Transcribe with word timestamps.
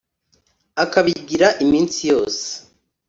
akabigira 0.83 1.47
iminsi 1.63 1.99
yose. 2.11 2.45